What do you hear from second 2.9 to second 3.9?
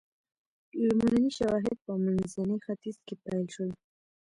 کې پیل شول.